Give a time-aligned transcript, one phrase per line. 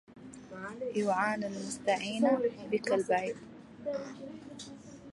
[0.95, 2.27] يعان المستعين
[2.71, 3.35] بك البعيد